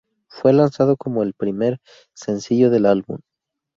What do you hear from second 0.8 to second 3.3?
como el primer sencillo del álbum.